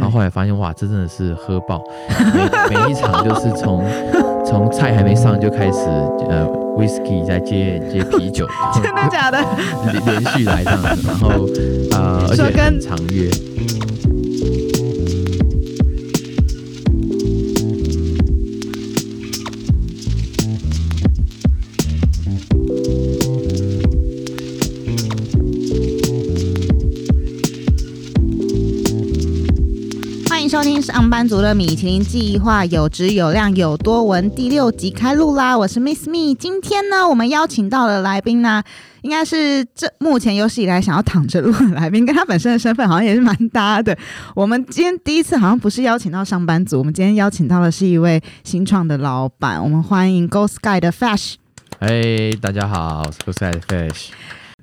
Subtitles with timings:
[0.00, 1.80] 然后后来发现哇，这真的是喝爆，
[2.68, 3.84] 每每一场就是从
[4.46, 5.78] 从菜还没上就开始
[6.28, 8.46] 呃 whisky 再接接啤酒，
[8.82, 9.38] 真的假的？
[9.92, 11.28] 连连续来这样子，然后
[11.92, 13.28] 呃而且很长约。
[30.80, 35.56] 听《上班族的米其林计划》，有质有量有多文第六集开录啦！
[35.56, 38.62] 我是 Miss Me，今天呢，我们邀请到的来宾呢，
[39.02, 43.94] 应该是这目前有史以来想要躺着录的来宾，跟他本身的身份好像也是蛮搭的。
[44.34, 51.34] 我们今天第一次好像不是邀请到上班族，我们今天邀请到的是一位新创的老板，我们欢迎 Go Sky 的 Fash。
[51.80, 54.06] 哎，大家好，我是 g o Sky 的 Fish。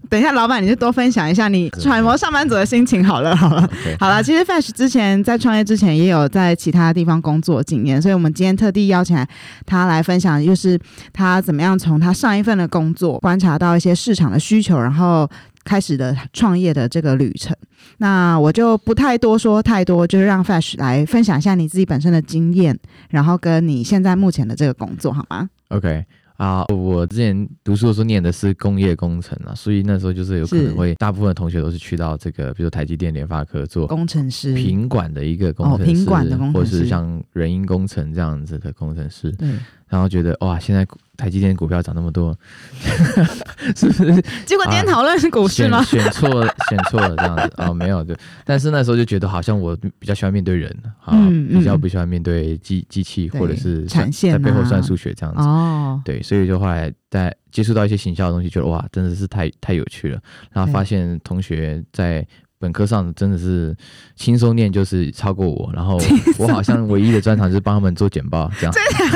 [0.09, 3.69] 等一下，老板，你就多分享一下你揣摩上班族的心情好了，好了。
[3.99, 9.27] 好了，其实 Fash 之前在创业之前也有在其他地方工作经验，所以我们今天特地邀请来
[9.65, 10.79] 他来分享，就是
[11.11, 15.29] 他怎么样从他上一份的工作观察到一些市场的需求，然后
[15.63, 17.55] 开始的创业的这个旅程。
[17.97, 22.77] 那我就不太多说太多，就是让 Fash 来分享一下你自己本身的经验，
[23.09, 26.05] 然后跟你现在目前的这个工作好吗？OK
[26.37, 36.77] 啊，我之前读书的时候念的是工业工程啊，所以那时候就是有可能会大部分的同学都是去到这个，比如台积电、联发科做工程师，品管的一个工程师，哦品管的工程师。
[36.77, 39.49] 或是像人因工程这样子的工程师，对，
[39.87, 40.85] 然后觉得哇，现在
[41.17, 42.37] 台积电股票涨那么多，
[43.75, 44.21] 是不是？
[44.45, 45.81] 结果今天讨论是股市选吗？
[45.83, 47.51] 选错了，选错了这样子。
[47.57, 48.15] 哦，没有对，
[48.45, 50.69] 但是那时候就觉得好像我比较喜欢面对人
[51.03, 51.59] 啊，嗯嗯。
[51.59, 55.41] 比较不喜欢面对机机器对或者是算产线在背后啊算数学这样子。
[55.41, 60.21] 哦，对，所以就后来在接触到一些行销的东西，觉得哇，真的是太太有趣了。
[60.51, 62.25] 然后发现同学在
[62.59, 63.75] 本科上真的是
[64.15, 65.71] 轻松念，就是超过我。
[65.73, 65.99] 然后
[66.39, 68.73] 我好像唯一的专长就是帮他们做简报，这样。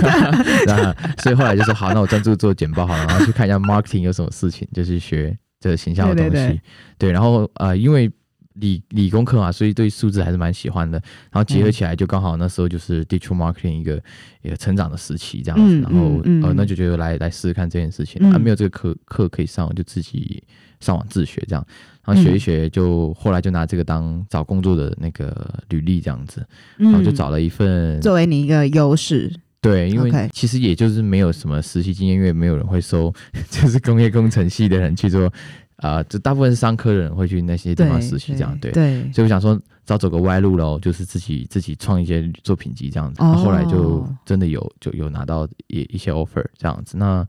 [0.67, 6.31] 然后， 所以后来就说好，那我专注做简报好了，然后去看一下 marketing 有什么事情，就是学这个形象的东西。
[6.31, 6.61] 对对
[6.99, 8.11] 对然后呃，因为
[8.55, 11.01] 理理工科嘛，所以对数字还是蛮喜欢的。
[11.31, 14.03] 然后结合起来，就刚好那时候就是 digital marketing 一个
[14.41, 15.75] 一个成长的时期这样子。
[15.77, 18.21] 嗯然后、嗯嗯呃，那就觉得来来试试看这件事情。
[18.21, 20.43] 嗯啊，没有这个课课可以上，我就自己
[20.81, 21.65] 上网自学这样。
[22.03, 26.43] 然后学一学，就后来就拿这个当找工作的那个履历这样子，
[26.75, 29.31] 然后就找了一份嗯作为你一个优势，
[29.61, 33.13] 对，因为其实也就是没有什么实习经验，因为没有人会收
[33.51, 35.31] 就是工业工程系的人去做，
[35.75, 38.71] 啊，就大部分是商科的人会去那些地方实习这样，对。
[38.71, 43.21] 对，所以我想说，早走个歪路喽，就是自己自己创一些作品集这样子。
[43.21, 46.97] 后来就真的有就有拿到一一些 offer 这样子。
[46.97, 47.23] 那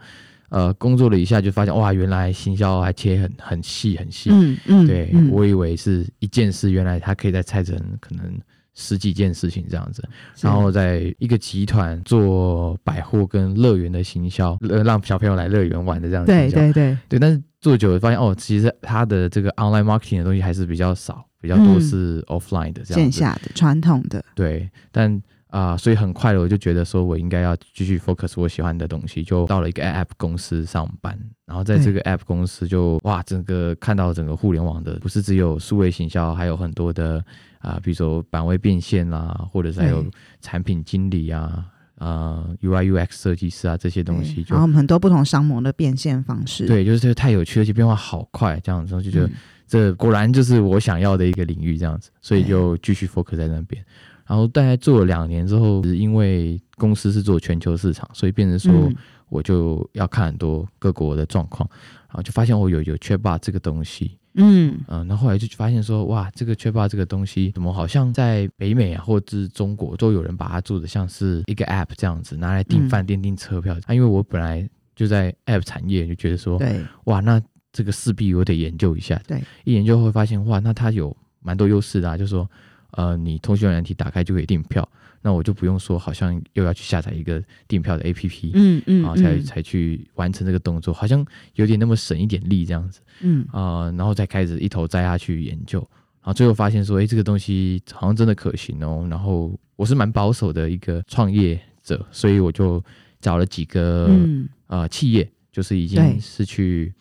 [0.52, 4.28] 呃，工作了一下就发现哇，原来行销还切很很细很细。
[4.30, 8.38] 嗯嗯，对、嗯我以为是一件事，原来它可以再拆成可能
[8.74, 10.06] 十几件事情这样子。
[10.42, 16.30] 然后在一个集团做百货跟乐园的行销，呃让小朋友来乐园玩的这样子。
[16.30, 22.94] 对对对，对，但是做久了发现哦，其实它的这个 online marketing 的东西还是比较少，比较多嗯是 offline 的这样子。
[22.94, 31.18] 线下的传统的，对，但啊、所以很快的我就觉得说我应该要继续 focus 我喜欢的东西，就到了一个 app 公司上班。
[31.44, 37.22] 然后在这个 app 公司就哇，整个看到整个互联网的，不是只有数位行销，还有很多的
[37.58, 40.04] 啊、比如说版位变现啦，或者是还有
[40.40, 41.66] 产品经理啊。
[41.98, 49.32] 呃，UI UX 设计师啊，这些东西然后很多不同商模的变现方式，对，就是这个太有趣，而且变化好快，这样子，我就觉得嗯
[49.68, 53.84] 这果然就是我想要的一个领域，这样子，所以就继续 focus 在那边。
[54.26, 58.96] 然后大概做了两年之后，因为公司是做全球市场，所以变成说嗯。
[59.32, 61.66] 我就要看很多各国的状况，
[62.08, 64.78] 然后就发现我有有 Chatbot 这个东西，嗯。
[64.88, 72.90] 嗯，然后后来就发现说，哇，这个 Chatbot 这个东西怎么好像在北美啊，或者是中国都有人把它做的像是一个 App 这样子，拿来订嗯。
[72.90, 73.74] 饭店、订车票。
[73.86, 76.84] 啊，因为我本来就在 App 产业，就觉得说，对。
[77.04, 77.40] 哇，那
[77.72, 79.18] 这个势必我得研究一下。
[79.26, 82.46] 对，一研究会发现，哇，那它有蛮多优势的、啊，就是说，
[82.92, 84.86] 呃，你通讯软体打开就可以订票，
[85.20, 91.24] 那我就不用说好像又要去下载一个订票的 APP，、嗯嗯然后才嗯才去完成这个动作，好像
[91.54, 93.00] 有点那么省一点力这样子。
[93.20, 95.78] 嗯啊，然后再开始一头栽下去研究，
[96.20, 99.06] 然后最后发现说，哎，这个东西好像真的可行哦。
[99.10, 102.82] 然后我是蛮保守的一个创业者，所以我就
[103.20, 106.92] 找了几个、嗯呃企业，就是已经是去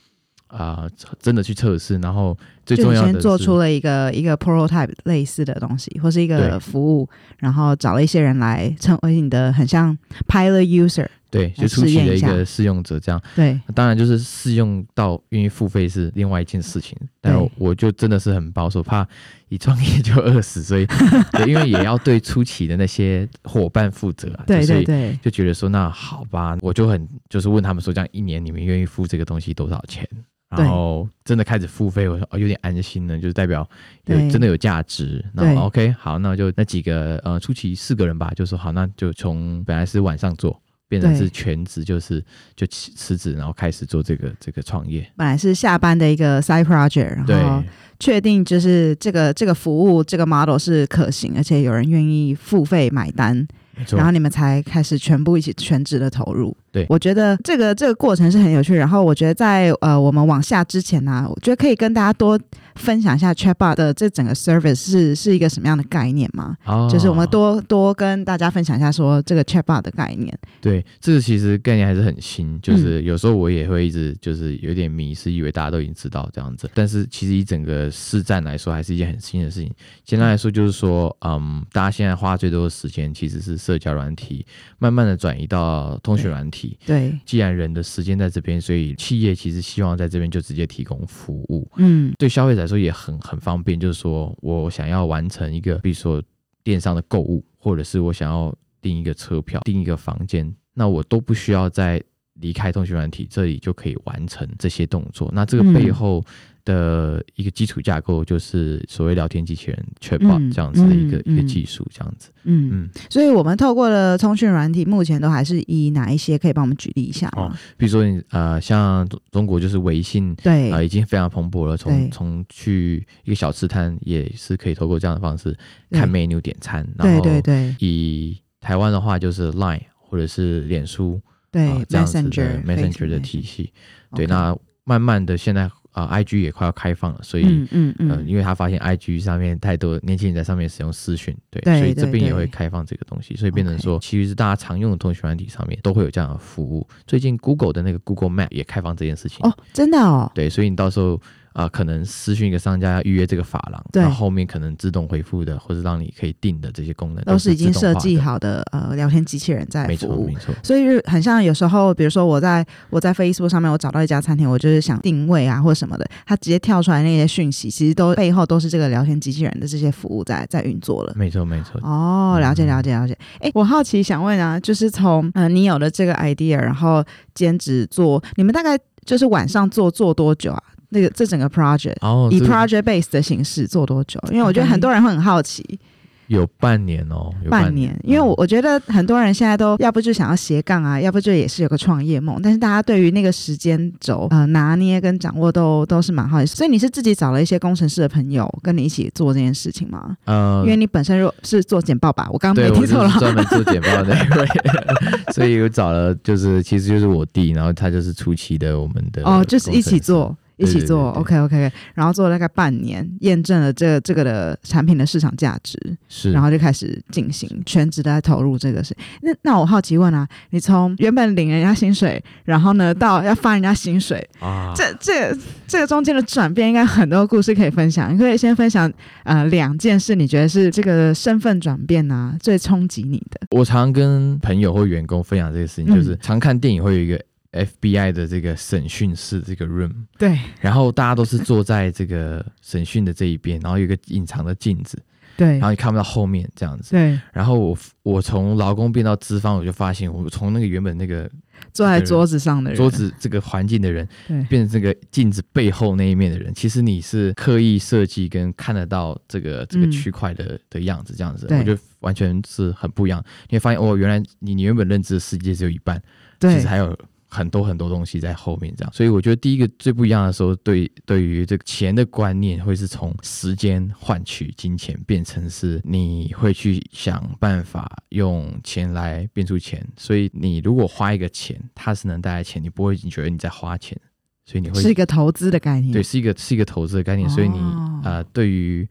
[0.52, 0.88] 啊、
[1.20, 13.22] 真的去测试，然后最重要的是先做出了一个一个 prototype 类似的东西，或是一个服务，然后找了一些人来成为你的很像 pilot user，对，就来初期的一个试用者这样。
[13.36, 17.52] 对，当然就是试用到愿意付费是另外一件事情，但对。
[17.58, 19.08] 我就真的是很保守，怕
[19.50, 20.86] 一创业就饿死，所以
[21.34, 30.08] 对，因为也要对初期的那些伙伴负责啊，对对对，就觉得说那好吧，我就很就是问他们说，这样一年你们愿意付这个东西多少钱？
[30.56, 33.68] 对然后真的开始付费，我说哦有点安心了，就是代表
[34.06, 35.24] 有真的有价值。
[35.36, 40.62] 对然后 OK 好，那就那几个呃初期四个人吧，就说好，那就从本来是晚上做。
[40.92, 42.22] 变成是全职，就是
[42.54, 45.10] 就辞辞职，然后开始做这个这个创业。
[45.16, 47.64] 本来是下班的一个 side project，然后
[47.98, 53.48] 确定就是这个这个服务这个 model 是可行，而且有人愿意付费买单，
[53.92, 56.58] 然后你们才开始全部一起全职的投入。
[56.72, 58.76] 对我觉得这个这个过程是很有趣。
[58.76, 62.40] 然后我觉得在呃我们往下之前呢、我觉得可以跟大家多
[62.76, 66.56] 分享一下 Chatbot 的这整个 service 是是一个什么样的概念吗？
[66.66, 70.38] 哦就是我们多多跟大家分享一下说这个 Chatbot 的概念。
[70.62, 79.70] 对这个其实概念还是很新，嗯就是有时候我也会一直就是有点迷失，以为大家都已经知道这样子，但是其实以整个市占来说，还是一件很新的事情。
[80.06, 84.46] 简单来说就是说，嗯，大家现在花最多的时间其实是社交软体，
[84.80, 86.61] 慢慢的转移到通讯软体。
[86.86, 91.70] 对，既然人的时间在这边，所以企业其实希望在这边就直接提供服务。
[91.78, 96.22] 嗯，对消费者来说也很很方便，就是说我想要完成一个，比如说
[96.64, 102.02] 电商的购物，或者是我想要订一个车票、订一个房间，那我都不需要再
[102.36, 105.30] 离开通讯软体，这里就可以完成这些动作。
[105.34, 106.24] 那这个嗯背后
[106.66, 112.32] 的一个基础架构就是所谓聊天机器人 Chatbot 嗯这样子的一个、一个技术，这样子。
[112.44, 117.52] 嗯，嗯，所以我们透过了通讯软体，目前都还是以哪一些可以帮我们举例一下哦？
[117.78, 120.36] 比如说你呃，像中中国就是微信。
[120.44, 121.76] 对，啊、已经非常蓬勃了。
[121.76, 125.56] 从从去一个小吃摊，也是可以透过这样的方式
[125.92, 126.88] 看 menu 点餐。
[126.98, 131.22] 然对后对对以台湾的话，就是 Line 或者是脸书
[131.52, 133.72] 对啊这样子的 Messenger Messenger 的体系。
[134.16, 137.46] 对，那慢慢的现在啊、i g 也快要开放了，所以。
[137.72, 146.88] 嗯嗯因为他发现 IG 上面太多年轻人在上面使用私讯，对，对所以这边也会开放这个东西，所以变成说，其实是大家常用的通讯软体上面都会有这样的服务。
[147.08, 151.20] 最近 Google 的那个 Google Map 也开放这件事情，哦，真的哦，对，所以你到时候
[151.54, 160.36] 啊、可能私讯一个商家要预约这个发廊，对然后后面可能自动回复的，或者让你可以定的这些功能都是已经设计好，的呃聊天机器人在没服务错没。
[160.36, 171.14] 错，所以就很像有时候，比如说我在我在 Facebook 上面，我找到一家餐厅，我就是想定位啊或什么的，它直接跳出来那些讯息，其实都背后都是这个聊天机器人的这些服务在在运作了。
[171.18, 171.80] 没错没错。
[171.84, 173.18] 哦，了解了解了解。
[173.40, 177.04] 哎，我好奇想问啊，就是从呃你有了这个 idea，然后
[177.36, 180.64] 兼职做，你们大概就是晚上做做多久啊？
[180.92, 181.96] 那个这整个 project
[182.32, 184.20] 以 project base 的形式做多久？
[184.30, 185.80] 因为我觉得很多人会很好奇，
[186.28, 200.16] 有半年哦，有半年，因为我嗯我觉得很多人现在都要不就想要斜杠啊，要不就也是有个创业梦，但是大家对于那个时间轴呃拿捏跟掌握都都是蛮好奇，所以你是自己找了一些工程师的朋友跟你一起做这件事情吗？
[200.26, 203.10] 呃因为你本身如果是做简报吧，我刚刚没听错了。
[203.10, 204.48] 是专门做简报的那位，
[205.34, 210.36] 所以我找了就是其实就是我弟，然后他就是初期的我们的哦，就是一起做。
[210.62, 215.78] 一起做，OK OK，然后做了大概半年，验证了这个这个的产品的市场价值，
[216.08, 218.96] 是，然后就开始进行全职的在投入这个事。
[219.22, 225.38] 那那我好奇问啊，你从原本领人家薪水，然后呢到要发人家薪水，啊，这这
[225.68, 228.14] 这个中间的转变，应该很多故事可以分享。
[228.14, 228.92] 你可以先分享
[229.24, 233.40] 呃两件事，你觉得是这个身份转变啊最冲击你的？
[233.52, 237.20] 我常跟朋友或员工分享这个事情，嗯就是常看电影会有一个
[237.52, 240.40] FBI 的这个审讯室这个 room，对。
[240.60, 244.98] 然后大家都是坐在这个审讯的这一边，然后有一个隐藏的镜子，
[245.36, 245.54] 对。
[245.54, 246.92] 然后你看不到后面这样子。
[246.92, 251.30] 对，然后我我从劳工变到资方，我就发现我从那个原本那个
[251.74, 254.42] 坐在桌子上的人，桌子这个环境的人，对。
[254.44, 261.60] 变成这个镜子背后那一面的人，其实你是刻意设计跟看得到这个这个嗯区块的、的样子，这样子，对。
[261.60, 263.22] 我觉得完全是很不一样。
[263.50, 266.02] 你会发现，哦，原来你你原本认知的世界只有一半，
[266.40, 266.98] 其实还有
[267.34, 268.94] 很多很多东西在后面，这样。
[268.94, 279.82] 所以我觉得第一个最不一样的时候，对对于这个钱的观念，会是从时间换取金钱，变成是你会去想办法用钱来变出钱。
[279.96, 283.98] 所以你如果花一个钱，它是能带来钱，你不会觉得你在花钱，
[284.44, 285.94] 所以你会是一个投资的概念。
[285.94, 287.30] 对，是一个是一个投资的概念。
[287.30, 288.86] 所以你哦呃，对于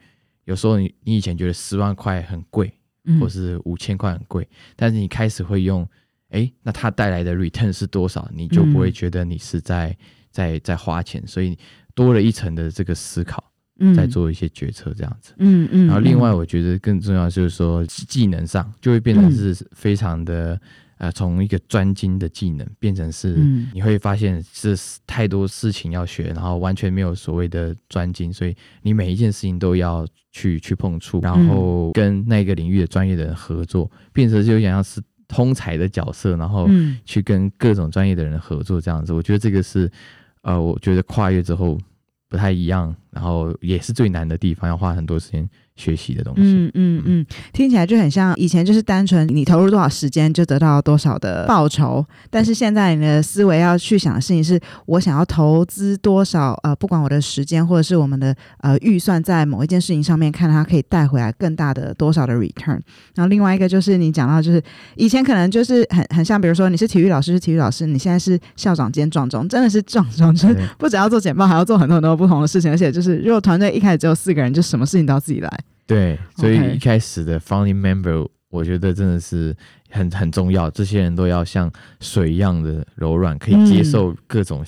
[0.47, 2.73] 有时候你你以前觉得十万块很贵，
[3.05, 5.87] 嗯或是五千块很贵，但是你开始会用，
[6.31, 9.97] 诶，那它带来的 return 是多少，你就不会嗯觉得你是在、
[10.31, 11.57] 在在花钱，所以
[11.95, 13.43] 多了一层的这个思考，
[13.79, 15.33] 嗯在做一些决策这样子。
[15.39, 20.61] 嗯嗯，然后另外，嗯我觉得更重要就是说技技能上就会变成是非常的。
[21.01, 39.13] 呃，从一个专精的技能变成是，嗯你会发现是太多事情要学，然后完全没有所谓的专精，所以你每一件事情都要去去碰触，然后跟那个领域的专业的人合作，变成就有点像是通才的角色，然后嗯去跟各种专业的人合作这样子。
[39.13, 39.91] 我觉得这个是，
[40.43, 41.79] 呃，我觉得跨越之后
[42.29, 46.43] 不太一样，然后也是最难的地方，要花很多时间学习的东西。
[46.43, 62.81] 嗯嗯嗯，听起来就很像以前就是单纯你投入多少时间就得到多少的报酬，但是现在你的思维要去想的事情是我想要投资多少呃，不管我的时间或者是我们的呃预算在某一件事情上面，看它可以带回来更大的多少的 return。
[63.15, 64.63] 然后另外一个就是你讲到就是
[64.97, 75.51] 以前可能就是很很像，比如说你是体育老师是体育老师，你现在是校长兼壮中，真的是壮中，就是不只要做简报，还要做很多很多不同的事情，而且就是如果团队一开始只有四个人，就什么事情都要自己来。
[75.87, 79.53] 对，所以一开始的 founding member，我觉得真的是
[79.91, 80.71] 很很重要。
[80.71, 84.65] 这些人都要像水一样的柔软，可以接受各种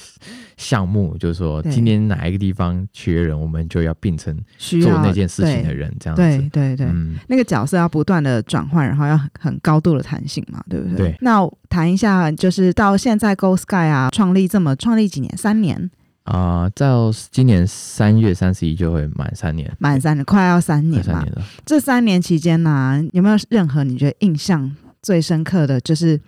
[0.56, 1.16] 项目。
[1.18, 6.22] 就是说，今天哪一个地方缺人，我们就要变成做那件事情的人，这样子。
[6.22, 11.10] 对对对，嗯，那个角色要不断的转换，然后要很很高度的弹性嘛，对不对？
[11.10, 15.36] 对那谈一下，就是到现在 Go Sky 啊，创立这么创立几年？
[15.36, 15.88] 三年，
[16.24, 21.32] 啊、到今年三月三十一就会满三年，满三年，快要三年嘛三年。
[21.32, 21.42] 了。
[21.66, 26.20] 这三年期间呢、有没有任何你觉得印象最深刻的就是？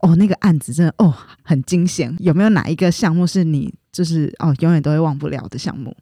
[0.00, 1.12] 哦，那个案子真的哦
[1.42, 5.92] 很惊险，有没有哪一个项目是你就是哦永远都会忘不了的项目？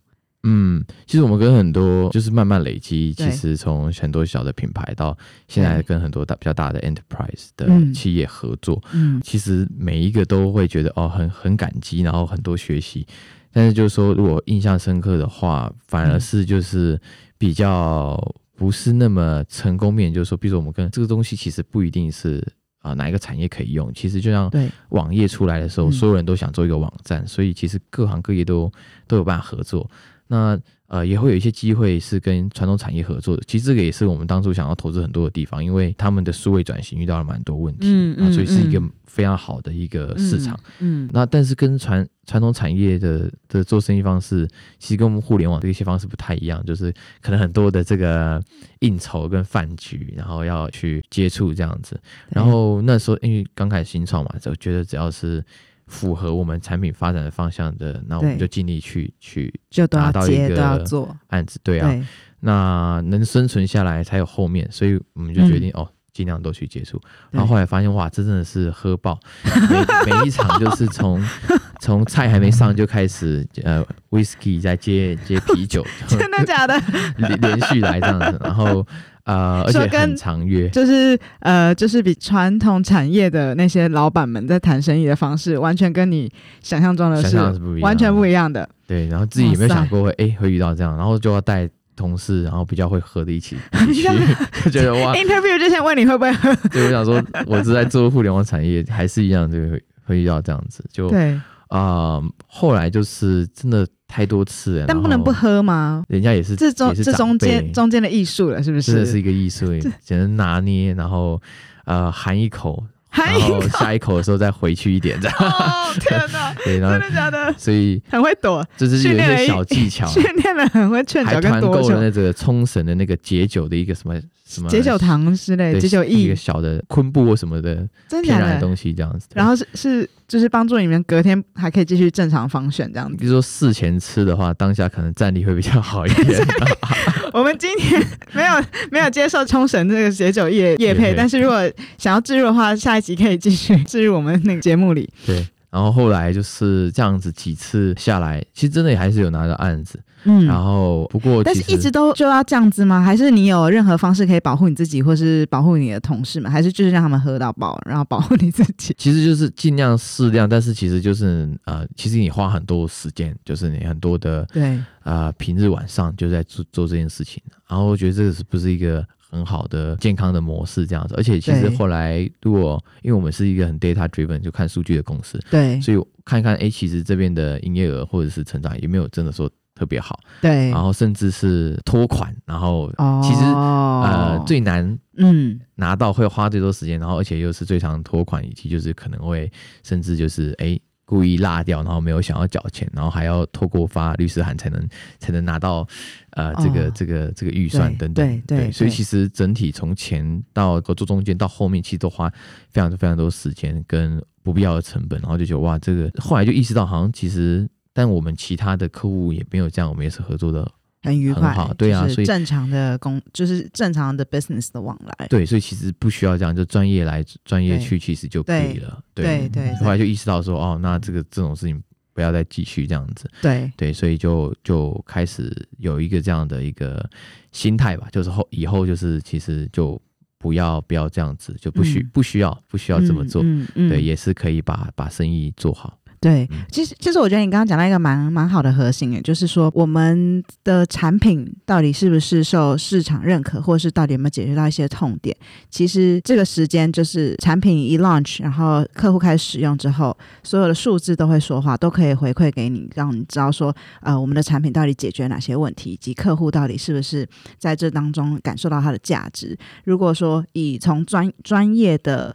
[0.49, 5.17] 嗯，其实我们跟很多就是慢慢累积，其实从很多小的品牌到
[5.49, 7.93] 现在跟很多大比较大的 enterprise 的嗯。
[7.93, 9.21] 企业合作，嗯。
[9.25, 13.05] 其实每一个都会觉得哦，很很感激，然后很多学习。
[13.53, 17.01] 但是就是说，如果印象深刻的话，反而是就是
[17.37, 18.17] 比较
[18.55, 22.47] 不是那么成功面，就是说，比如说我们跟这个东西其实不一定是
[22.83, 25.93] 啊、哪一个产业可以用，其实就像对，网页出来的时候，嗯。
[25.93, 28.71] 所有人都想做一个网站，所以其实各行各业都
[29.09, 29.91] 都有办法合作。
[30.29, 33.43] 那呃，也会有一些机会是跟传统产业合作的。
[33.47, 40.59] 其实这个也是我们当初想要投资很多的地方，因为他们的数位转型遇到了蛮多问题，嗯啊，所以是一个嗯非常好的一个市场。
[40.79, 44.47] 嗯，那但是跟传传统产业的的做生意方式，
[44.79, 48.41] 其实跟我们互联网的一些方式不太一样，就是可能很多的这个
[48.79, 52.01] 应酬跟饭局，然后要去接触这样子。
[52.29, 55.45] 然后那时候因为刚开始新创嘛，就觉得只要是
[55.87, 61.59] 符合我们产品发展的方向的，那我们就尽力去去就都要拿到一接，个都要做，案子。
[61.63, 62.03] 对啊，对，
[62.41, 65.89] 那能生存下来才有后面，所以我们就决定、哦。
[66.13, 66.99] 尽量都去接触，
[67.31, 71.23] 然后对后来发现哇，这真的是喝爆，每每一场就是从
[71.79, 76.75] 从菜还没上就开始呃 whisky 再接接啤酒， 真的假的？
[77.19, 78.83] 连连续来这样子，然后
[79.27, 88.69] 呃而且很长约，就是呃，就是比传统产业的那些老板们在谈生意的方式，完全跟你想象中的想是象是不一样，完全不一样的。
[88.87, 93.57] 对，然后自己有没有想过会哎、会遇到这样，然后就要带同事，然后比较会喝的一起
[93.93, 94.05] 去，
[94.65, 101.37] 就觉得哇， Interview 之前问你会不会喝，对，我想说我是在做互联网产业，还是一样，就会会遇到这样子，就对，
[101.69, 106.05] 啊、后来就是真的太多次了，但不能不喝吗？
[106.09, 108.93] 人家也是这中这中间中间的艺术了，是不是？
[108.93, 109.67] 真的是一个艺术，
[110.03, 111.41] 简直拿捏，然后
[111.85, 112.83] 呃含一口，
[113.17, 117.55] 然后下一口的时候再回去一点，这样哦，天哪， 对，然真的假的？
[117.57, 127.87] 所以很会躲，这是有一些小技巧， 训练了很会劝还酒跟躲酒团购了，那个冲绳的那个解酒的一个什么什么解酒糖之类，对解酒液一个，小的昆布或什么的？
[128.09, 129.27] 天然的东西这样子。
[129.35, 133.17] 然后是是就是帮助你们隔天还可以继续正常方选这样子。
[133.17, 136.41] 比如说事前吃的话，当下可能战力会比较好一点。
[137.37, 138.03] 我们今天
[138.33, 145.07] 没有 没有接受冲绳这个解酒业业配，但是如果想要置入的话，下一集可以继续置入我们那个节目里。
[145.27, 150.01] 对，然后后来就是这样子几次下来，其实真的也还是有拿到案子。
[150.27, 153.01] 嗯然后不过但是一直都就要这样子吗？
[153.03, 156.51] 还是你有任何方式可以保护你自己，或是保护你的同事们？
[156.51, 158.95] 还是就是让他们喝到饱，然后保护你自己？
[158.99, 167.43] 其实就是尽量适量，但是其实就是呃，其实你花很多时间，就是你很多的对，呃平日晚上就在做做这件事情。
[167.69, 171.15] 然后我觉得这个是不是一个很好的健康的模式这样子？
[171.17, 189.53] 而且其实后来如果因为我们是一个很 data driven 就看数据的公司，对，所以看一看，哎，其实这边的营业额或者是成长也没有真的说特别好，对，然后甚至是拖款，然后哦，其实呃最难嗯，拿到会花最多时间，然后而且又是最常拖款，以及就是可能会
[189.85, 195.87] 甚至就是哎故意落掉，然后没有想要缴钱，然后还要透过发律师函才能才能拿到
[196.31, 198.27] 呃这个、哦这个这个预算对等等。
[198.27, 202.29] 对对对所以其实整体从前到合作中间到后面，其实都花
[202.71, 210.71] 非常非常多时间跟不必要的成本，然后就觉得哇，这个后来就意识到，好像其实但我们其他的客户也没有这样，我们也是合作的
[211.03, 215.27] 很愉快，很好对啊所以正常的工就是正常的 business 的往来。
[215.29, 219.03] 对，所以其实不需要这样，就专业来专业去，其实就可以了。
[219.15, 223.31] 对对后来就意识到说，哦，那这个这种事情不要再继续这样子。
[223.41, 227.09] 对对，所以就就开始有一个这样的一个
[227.51, 229.99] 心态吧，就是后以后就是其实就
[230.37, 233.43] 不要不要这样子，就不需、嗯不需要不需要这么做。
[233.43, 235.99] 嗯嗯嗯对，也是可以把把生意做好。
[236.21, 245.37] 对嗯，其实其实我觉得你刚刚讲到一个蛮蛮好的核心，也就是说我们的产品到底是不是受市场认可，或者是到底有没有解决到一些痛点？
[245.71, 259.57] 其实这个时间就是产品一 launch，然后客户开始使用之后，所有的数字都会说话，都可以回馈给你，让你知道说，呃，我们的产品到底解决哪些问题，以及客户到底是不是在这当中感受到它的价值。
[259.85, 262.35] 如果说以从专专业的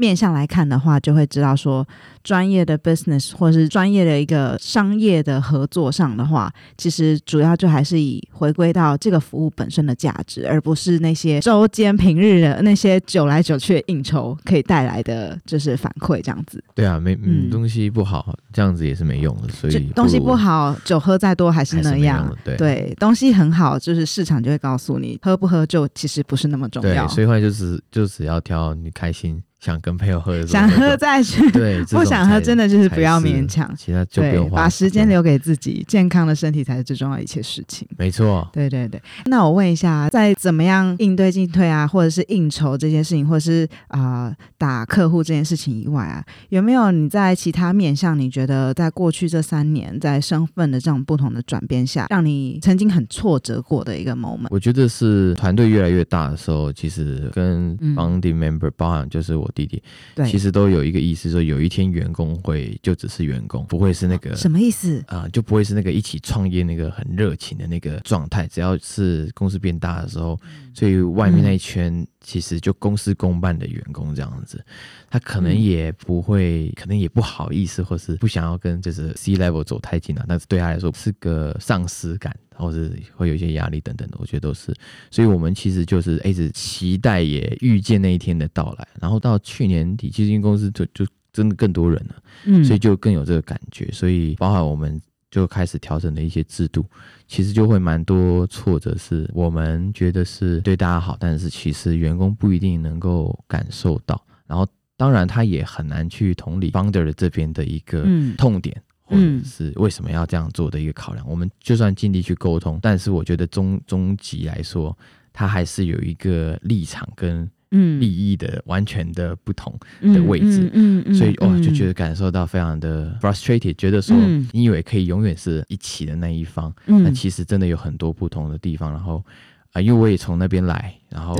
[0.00, 1.86] 面向来看的话，就会知道说，
[2.24, 16.64] 专业的 business 或是专业的一个商业的合作上的话，其实主要就还是以回归到这个服务本身的价值，而不是那些周间平日的那些久来久去的应酬可以带来的就是反馈这样子。
[16.74, 19.48] 对啊，没嗯嗯东西不好，这样子也是没用的。
[19.50, 22.34] 所以东西不好，酒喝再多还是那样。
[22.42, 27.06] 对对，东西很好，就是市场就会告诉你，喝不喝就其实不是那么重要。
[27.06, 33.70] 对，所以后来就是就只要挑你开心想跟朋友喝的时候想喝再去， 对，不想喝真的就是不要勉强。
[33.76, 37.86] 其他就不用，花把时间留给自己，健康的身体才是最重要的一切事情。
[37.96, 54.48] 没错，对对对，那我问一下，在怎么样应对进退啊，或者是应酬这件事情，或者是啊、呃打客户这件事情以外啊，有没有你在其他面向，你觉得在过去这三年，在身份的这种不同的转变下，让你曾经很挫折过的一个 moment？
[54.50, 59.82] 我觉得是团队越来越大的时候，其实跟嗯 founding member，、包含就是我弟弟，
[60.14, 65.02] 对，其实都有一个意思，说有一天员工会就只是员工，不会是那个什么意思？
[65.06, 68.46] 啊、就不会是那个一起创业那个很热情的那个状态。
[68.46, 70.38] 只要是公司变大的时候，
[70.74, 74.64] 所以外面那一圈其实就公事公办的员工这样子，
[75.08, 84.74] 他可能嗯也不会，可能也不好意思，或是不想要跟就是 C level 走太近了、但是对他来说是个丧失感，或是会有一些压力等等的，我觉得都是。
[85.10, 92.22] 所以我们其实就是一直期待也预见那一天的到来，然后到去年底，基金公司就就真的更多人了。
[92.44, 93.90] 嗯所以就更有这个感觉。
[93.92, 96.84] 所以包含我们就开始调整的一些制度，
[97.26, 104.20] 其实就会蛮多挫折，是我们觉得是对大家好，但是其实员工不一定能够感受到。
[104.46, 104.66] 然后
[104.96, 108.82] 当然他也很难去同理 founder 的这边的一个嗯痛点。
[109.02, 114.96] 或者嗯是为什么要这样做的一个考量，我们就算尽力去沟通，但是我觉得终终极来说，
[115.32, 119.78] 它还是有一个立场跟嗯利益的完全的不同。
[120.00, 128.90] 嗯的位置嗯嗯所以哇，嗯就觉得感受到非常的 frustrated，觉得说嗯你以为可以永远是一起的那一方，嗯那其实真的有很多不同的地方。
[128.90, 129.24] 然后
[129.72, 131.36] 啊、因为我也从那边来，然后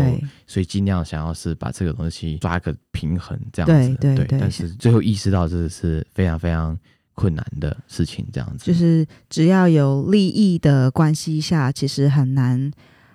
[0.46, 3.96] 所以尽量想要是把这个东西抓个平衡，这样子。
[3.96, 6.78] 对对对但是最后意识到这是非常非常
[7.14, 8.64] 困难的事情，这样子。
[8.64, 12.70] 就是只要有利益的关系下，其实很难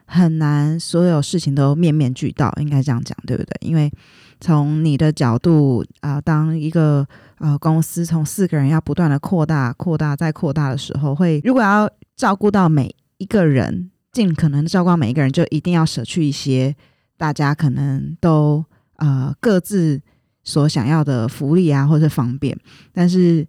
[0.06, 3.52] 很难，所有事情都面面俱到，应该这样讲，对不对？
[3.62, 3.92] 因为
[4.40, 7.08] 从你的角度啊、当一个
[7.40, 16.76] 呃公司从四个人要不断的扩大、扩大再扩大的时候，会如果要照顾到每一个人，尽可能照顾到每一个人，就一定要舍去一些
[17.18, 18.64] 大家可能都
[18.98, 20.02] 呃各自
[20.44, 22.56] 所想要的福利啊，或者方便，
[22.94, 23.46] 但是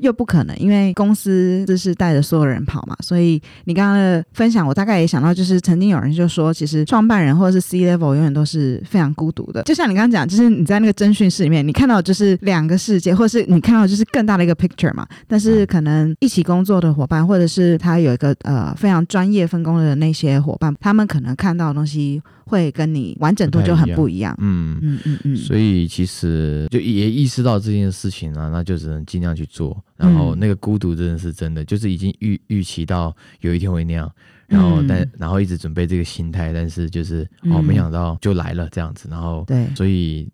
[0.00, 9.62] 又不可能，因为公司就是带着所有人跑嘛，所以你刚刚的分享，我大概也想到，就是曾经有人就说，其实创办人或者是 C level 永远都是非常孤独的。
[9.64, 15.06] 就像你刚刚讲，就是你在那个侦讯室里面，你看到就是两个世界，或是你看到就是更大的一个 picture 嘛。
[15.28, 24.36] 但是可能一起工作的伙伴，或者是他有一个呃非常专业分工的那些伙伴，他们可能看到的东西会跟你完整度就很不一样。
[24.40, 24.78] 嗯。
[24.82, 29.82] 嗯嗯嗯，所以其实就也意识到这件事情啊，那就只能尽量去做。
[29.96, 34.12] 然后嗯那个孤独真的是真的，就是已经预预期到有一天会那样，
[34.48, 34.86] 然后嗯。
[34.88, 39.66] 但然后一直准备这个心态，但是就是哦，嗯没想到就来了这样子，然后对。
[39.76, 40.28] 所以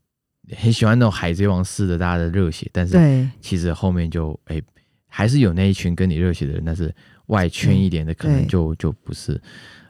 [0.57, 4.63] 很喜欢那种海贼王式的大家的热血，但是其实后面就哎
[5.09, 6.95] 还是有那一群跟你热血的人，但是
[7.27, 8.47] 外圈一点的可能对。
[8.47, 9.41] 就就不是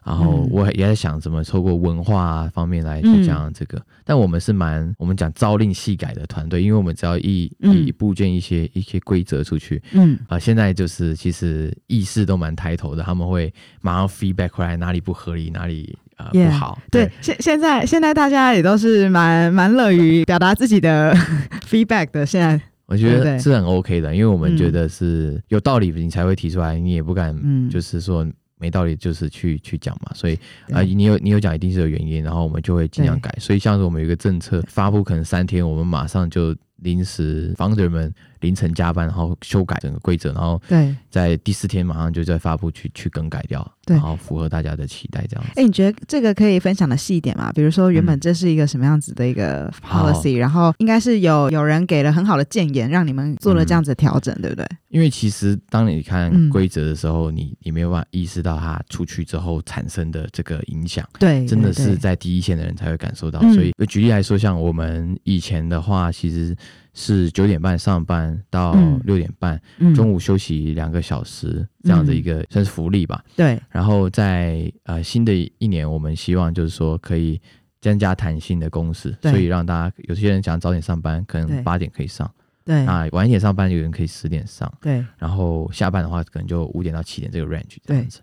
[0.06, 0.48] 然后嗯。
[0.52, 7.84] 我也在想怎么透过文化、啊、方面来去讲这个，但我们是蛮我们讲朝令夕改的团队，因为我们只要一嗯。
[7.86, 10.18] 一部件一些一些规则出去嗯。
[10.28, 21.14] 啊、现在就是其实意识都蛮抬头的，他们会马上 feedback 回来哪里不合理，哪里呃 Yeah，不好，对，现现在现在大家也都是蛮蛮乐于表达自己的
[21.68, 22.24] feedback 的。
[22.24, 24.56] 现在，我觉得是很 OK 的，因为我们嗯。
[24.56, 28.26] 觉得是有道理，你才会提出来，你也不敢嗯，就是说
[28.58, 30.12] 没道理，就是去去讲嘛。
[30.14, 30.34] 所以
[30.70, 33.34] 啊、对你有你有讲一定是有原因，然后我们就会尽量改。
[33.38, 40.94] 所以像是我们有一个政策发布，可能三天，我们马上就临时 founder 们凌晨加班，然后修改整个规则，然后对。
[41.10, 45.52] 在第四天马上就在发布去去更改掉，对然后符合大家的期待这样子。
[45.56, 47.50] 哎、你觉得这个可以分享的细一点吗？
[47.54, 54.66] 比如说，原本嗯这是一个什么样子的一个 policy，、然后应该是有有人给了很好的建言，让你们做了这样子的调整，对不对？
[54.88, 61.08] 因为其实当你看嗯规则的时候，你你没有办法意识到它出去之后产生的这个影响。
[61.18, 63.40] 对，真的是在第一线的人才会感受到。
[63.42, 66.54] 嗯所以举例来说，像我们以前的话，其实
[66.98, 68.98] 是九点半上班到嗯。
[69.04, 69.94] 六点半，嗯。
[69.94, 73.22] 中午休息两个小时，这样的一个算是福利吧。
[73.36, 73.60] 对。
[73.70, 77.38] 然后在呃新的一年，我们希望就是说可以
[77.82, 79.30] 增加弹性的工时，对。
[79.30, 82.26] 所以让大家有些人想早点上班，可能八点可以上；
[82.64, 82.82] 对。
[82.86, 84.72] 那晚一点上班，有人可以十点上。
[84.80, 85.04] 对。
[85.18, 88.20] 然后下班的话，可能就五点到七点这个 range 这样子。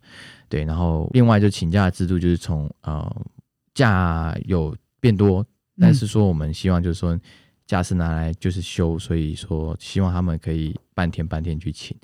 [0.49, 3.25] 对，然后另外就请假制度就是从呃
[3.73, 5.45] 假有变多，
[5.79, 7.19] 但是说我们希望就是说
[7.65, 11.95] 假是拿来就是休，所以说希望他们可以半天半天去请。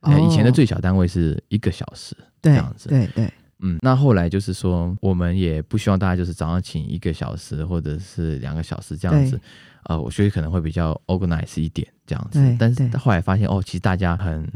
[0.00, 9.40] 呃，以前的哦最小单位是一个小时，对这样子对对嗯，那后来就是说，我们也不希望大家就是早上请一个小时或者是两个小时这样子对，
[9.84, 12.56] 呃，我觉得可能会比较 organize 一点这样子对。
[12.58, 14.50] 但是后来发现，哦，其实大家很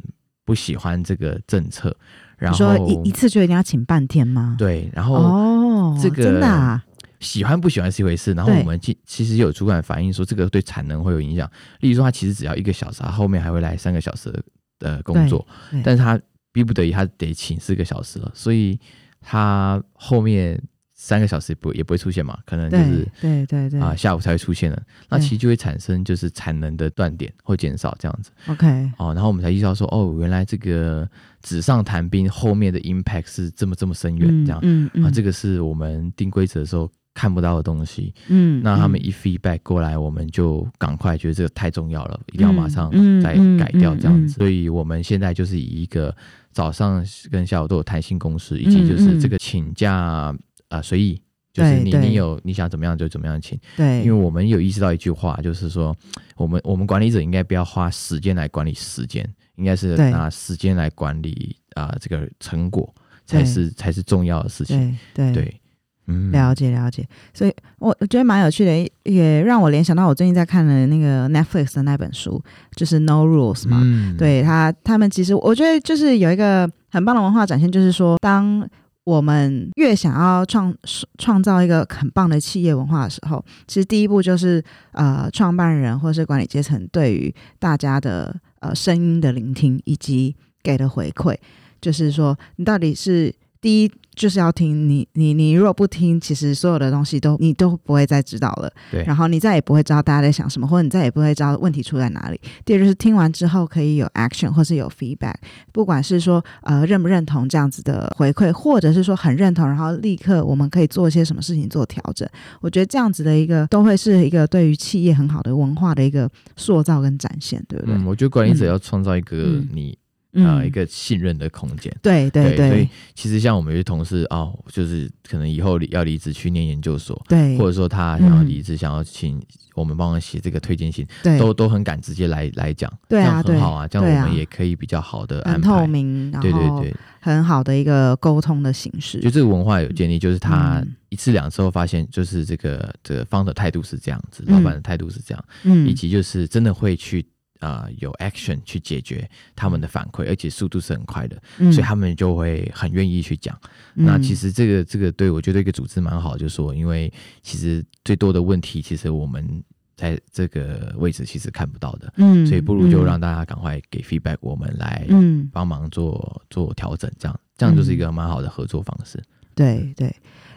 [0.44, 1.96] 不喜欢这个政策，
[2.36, 4.56] 然你后说一一次就一定要请半天吗？
[4.58, 6.84] 对，然后哦，这个真的啊，
[7.20, 11.50] 喜欢不喜欢是一回事，然后我们其其实有主管反映说，这个对产能会有影响。
[11.80, 14.42] 例如说，他其实只要一个小时，他后面还会来三个小时的
[14.78, 15.46] 的工作
[15.84, 16.20] 但是他
[16.52, 18.78] 逼不得已，他得请四个小时了，所以
[19.20, 20.58] 他后面
[20.94, 23.80] 三个小时不也不会出现嘛，可能就是对对对对。
[23.80, 28.30] 啊、下午才会出现的，那其实就会产生就是产能的断点或减少这样子。
[28.46, 31.06] OK，哦，然后我们才意识到说，哦，原来这个
[31.42, 34.58] 纸上谈兵后面的 impact 是这么这么深远这样。
[34.62, 38.12] 嗯啊，这个个是我们定规则的时候看不到的东西。
[38.28, 44.34] 嗯嗯那他们一 feedback 过来，我们就赶快觉得这个太重要了，一定要马上再改掉这样子。
[44.34, 46.14] 所以我们现在就是以一个
[46.52, 50.36] 早上跟下午都有弹性公司，以及就是嗯这个请假
[50.68, 51.20] 啊随意。
[51.52, 55.96] 就是你你有你想怎么样就怎么样请，对，因为我们有意识到一句话，就是说
[56.36, 64.98] 我们我们管理者应该不要花时间来管理时间，应该是拿时间来管理啊、这个成果才是才是重要的事情。
[65.14, 65.60] 对对对，
[66.06, 72.42] 嗯，了解了解，所以我我觉得蛮有趣的，也也让我联想到我最近在看的那个 Netflix 的那本书，
[72.76, 73.80] 就是 No Rules 嘛。
[73.82, 78.68] 嗯，对他，他们其实我觉得就是有一个很棒的文化展现，就是说，当
[79.04, 80.74] 我们越想要创
[81.18, 91.36] 创造一个很棒的企业文化的时候，其实第一步就是呃，创办人或是管理阶层对于大家的呃声音的聆听以及给的回馈，
[91.80, 98.72] 就是说你到底是第一就是要听你你你如果不听，其实所有的东西都你都不会再知道了。
[98.90, 102.40] 对然后你再也不会知道大家在想什么，或者你再也不会知道问题出在哪里。
[102.64, 105.34] 第二就是听完之后可以有 action 或是有 feedback，
[105.72, 112.26] 不管是说呃认不认同这样子的回馈，或者是说很认同，然后立刻我们可以做一些什么事情做调整。
[112.60, 117.94] 我觉得这样子的一个都会是一个对于企业很好的文化的一个塑造跟展现，对不对？
[117.94, 119.98] 嗯，我觉得管理者嗯要创造一个嗯你
[120.36, 121.94] 嗯呃一个信任的空间。
[122.02, 129.42] 对对对所以其实像我们有些同事哦，就是可能以后要离职去念研究所，对，或者说他想要嗯离职，想要请
[129.74, 135.68] 我们帮他写这个推荐信，对都都很敢直接来来讲，对啊这样很好啊，这样我们也可以比较好的安很排。
[135.68, 139.30] 透明，对对对，很好的一个沟通的形式就。
[139.30, 151.72] 这个文化有建立，就是他嗯一次两次后发现，就是这个这个方的态度是这样子，嗯老板的态度是这样，嗯以及就是真的会去啊、呃有 action 去解决他们的反馈，而且速度是很快的，嗯。
[151.72, 153.58] 所以他们就会很愿意去讲。
[153.94, 159.62] 那其实这个这个对我觉得一个组织蛮好，就是说，因为其实最多的问题，其实我们
[159.96, 165.48] 在这个位置其实看不到的，嗯所以不如就让大家赶快给 feedback，我们来嗯。
[165.52, 169.22] 帮忙做做调整，这样这样就是一个蛮好的合作方式。
[169.54, 170.14] 对对，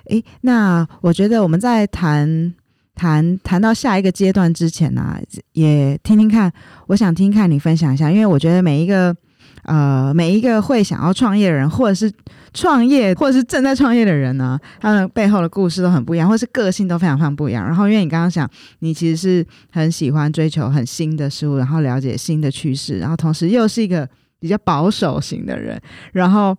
[0.08, 2.54] 诶，那我觉得我们在谈
[3.00, 5.18] 谈谈到下一个阶段之前呢、
[5.54, 6.52] 也听听看，
[6.88, 9.16] 我想听看你分享一下，因为我觉得每一个
[9.64, 12.12] 呃，每一个会想要创业的人，或者是
[12.54, 17.66] 创业，或者是正在创业的人呢，他们背后的故事都很不一样，或是个性都非常非常不一样。
[17.66, 24.06] 然后，因为你刚刚讲，你其实是很喜欢追求很新的事物，然后了解新的趋势，然后同时又是一个
[24.42, 25.82] 比较保守型的人，
[26.12, 26.58] 然后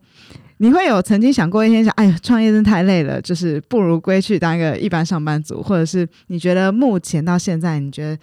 [0.62, 8.22] 你会有曾经想过一天想，哎呀，创业真太累了，就是不如归去当一个一般上班族，或者是你觉得目前到现在，你觉得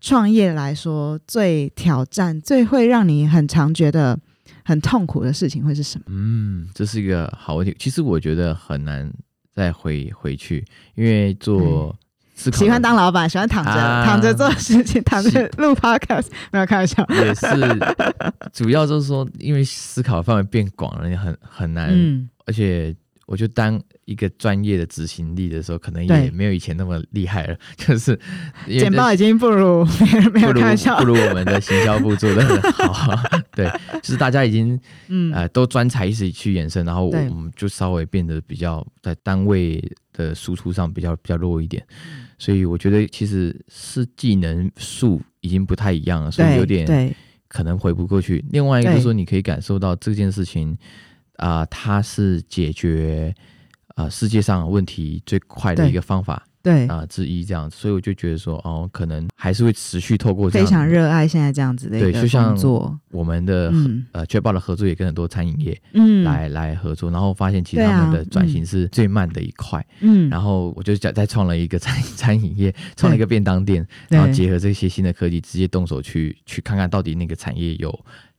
[0.00, 4.18] 创业来说最挑战、最会让你很常觉得
[4.64, 6.06] 很痛苦的事情会是什么？
[6.08, 7.72] 嗯，这是一个好问题。
[7.78, 9.08] 其实我觉得很难
[9.54, 10.64] 再回回去，
[10.96, 11.96] 因为做
[12.40, 14.02] 思考喜欢当老板，喜欢躺着、啊。
[14.04, 17.06] 躺着做事情，躺着录 podcast，没有开玩笑。
[17.10, 17.46] 也是，
[18.50, 28.18] 主要就是说，因为思考范围变广了，你很很难，嗯，而且我就当一个专业的执行力的时候，可能也没有以前那么厉害了， 就是
[28.66, 29.84] 简报已经不如
[30.32, 30.98] 没有开玩笑。
[30.98, 31.04] 不。
[31.04, 33.14] 如我们的行销部做的很好，
[33.54, 33.70] 对，
[34.02, 39.80] 就是大家已经嗯，呃都专才一起去延伸，然后我们就稍微变得比较在单位
[40.12, 47.14] 的输出上比较比较弱一点，嗯所以我觉得其实是技能数已经不太一样了，所以有点对
[47.46, 48.42] 可能回不过去。
[48.50, 50.76] 另外一个就是说，你可以感受到这件事情
[51.36, 53.34] 啊、它是解决
[53.94, 63.00] 啊、世界上问题最快的一个方法对，啊、之一，这样子，所以我就觉得说，哦，可能还是会持续透过这非常热爱现在这样子的一个对就像工作。
[63.10, 77.98] 我们的、嗯呃确保的合作也跟很多餐饮业嗯，来、来合作，然后发现其实他们的转型是最慢的一块，嗯，然后我就再再创了一个餐 餐饮业，创了一个便当店，然后结合这些新的科技，直接动手去去看看到底那个产业有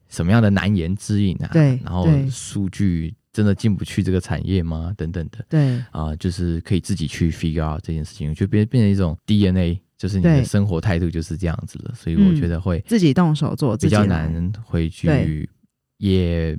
[0.09, 1.49] 什么样的难言之隐啊？
[1.51, 4.93] 对然后对数据真的进不去这个产业吗？
[4.97, 5.45] 等等的。
[5.49, 5.81] 对。
[5.91, 12.35] 啊、就是可以自己去 figure out 这件事情，就变变成一种 DNA，就是你的生活态度就是这样子了，所以我嗯。
[12.35, 14.05] 觉得会自己动手做，比较。
[14.05, 15.49] 难回去，
[15.97, 16.57] 也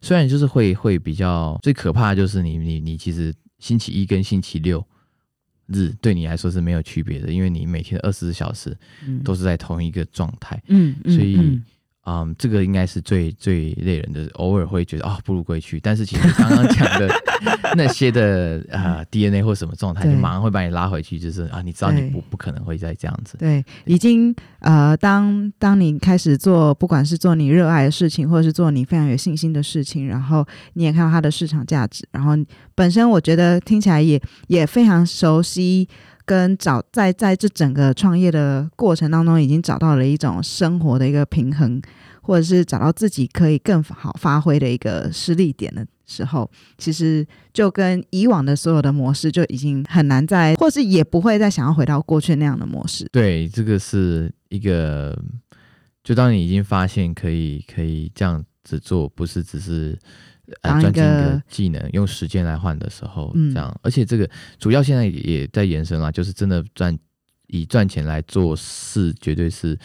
[0.00, 4.82] 虽然就是会会比较最可怕的就是你你你其实星期一跟星期六
[5.66, 8.74] 日对你来说是没有区别的，因为你每天二十四小时
[9.06, 9.22] 嗯。
[9.22, 11.60] 都是在同一个状态，嗯，嗯所以
[12.06, 17.08] 嗯嗯，这个应该是最最累人的，偶尔会觉得啊、不如归去，但是其实刚刚讲的
[17.76, 20.12] 那些的呃 DNA 或什么状态，对。
[20.12, 32.32] 就马上会把你拉回去，就是啊，你知道你不不可能会再这样子，对，已经呃，当当你开始做，不管是做你热爱的事情，或者是做你非常有信心的事情，然后你也看到它的市场价值，然后
[32.74, 35.88] 本身我觉得听起来也也非常熟悉，
[36.24, 41.80] 跟找在在这整个创业的过程当中，已经找到了一种生活的一个平衡，
[42.22, 53.08] 或者是找到自己可以更好发挥的一个施力点的时候，其实就跟以往的所有的模式就已经很难再，或是也不会再想要回到过去那样的模式。
[53.12, 55.18] 对，这个是一个，
[56.02, 59.98] 就当你已经发现可以可以这样子做，不是只是
[60.62, 63.52] 呃当一专精一个个技能，用时间来换的时候，嗯。
[63.52, 64.28] 这样，而且这个
[64.58, 66.96] 主要现在也也在延伸啊，就是真的赚
[67.46, 69.78] 以赚钱来做事，绝对是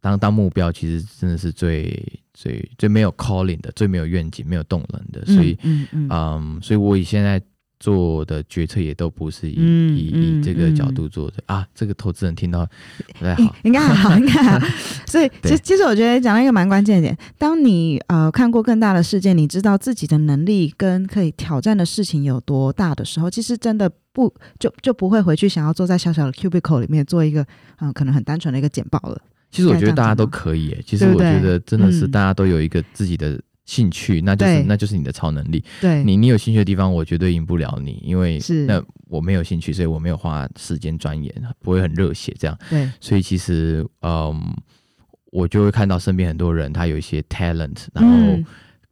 [0.00, 6.08] 当当目标，其实真的是最最最没有 calling 的，最没有愿景、没有动能的，所以嗯嗯嗯。
[6.10, 7.40] 嗯，所以我以现在
[7.82, 11.66] 做的决策也都不是以、嗯以嗯以这个角嗯度做的、啊。
[11.74, 12.64] 这个投资人听到
[13.18, 14.66] 不太好，应该还好， 应该还好。
[15.04, 27.42] 所以，其对其实我觉得讲到一个蛮关键的点，当你呃看过更大的事件，你知道自己的能力跟可以挑战的事情有多大的时候，其实真的不就就不会回去想要坐在小小的 cubicle 里面做一个
[27.80, 29.20] 嗯、呃可能很单纯的一个简报了。
[29.50, 30.82] 其实我觉得大家都可以耶。
[30.86, 35.64] 其实我觉得真的是嗯大家都有一个自己的兴趣，那就是那就是你的超能力。
[35.80, 42.58] 对，你你有兴趣的地方，我绝对赢不了你，因为是那我没有兴趣，所以我没有花时间钻研，不会很热血这样。
[42.68, 44.40] 对所以其实嗯，
[45.30, 48.10] 我就会看到身边很多人他有一些 talent，然后。
[48.12, 48.44] 嗯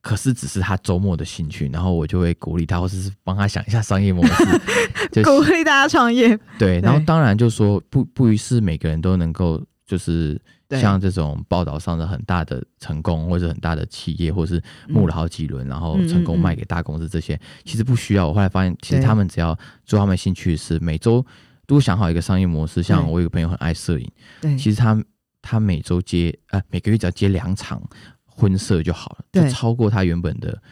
[0.03, 4.45] 可是只是他周末的兴趣，然后我就会鼓励他，或者是帮他想一下商业模式，
[5.13, 6.35] 就鼓励大家创业。
[6.59, 6.81] 对。
[6.81, 18.29] 然后对当然就说不不是每个人都能够就是对像这种报道上的很大的成功，或者很大的企业，或是募了好几轮，然后嗯成功卖给大公司这些，其实不需要。
[18.29, 21.25] 我后来发现，其实他们只要做他们兴趣的事，每周
[21.67, 25.03] 都想好一个商业模式，像我有个朋友很爱摄影，对，其实他
[25.43, 27.83] 他每周接呃每个月只要接两场
[28.25, 30.63] 婚摄就好了，就超过他原本的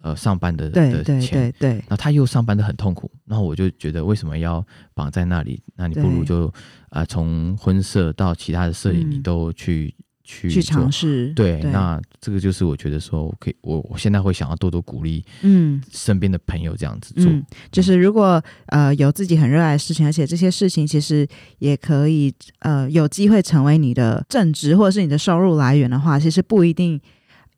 [0.00, 1.50] 呃上班的对对的钱。
[1.50, 1.70] 对对。
[1.70, 4.64] 然后他又上班的很痛苦，然后我就觉得为什么要
[4.94, 5.62] 绑在那里？
[5.74, 6.52] 那你不如就
[6.90, 9.94] 啊、呃从婚摄到其他的摄影，嗯你都去
[10.24, 11.32] 去去尝试。
[11.34, 15.80] 对，那这个就是我觉得说，我可以，我我现在会想要多多鼓励嗯。
[15.92, 17.30] 身边的朋友这样子做。
[17.30, 21.26] 嗯，就是如果呃有自己很热爱的事情，而且这些事情其实
[21.58, 27.00] 也可以呃有机会成为你的正职或者是你的收入来源的话，其实不一定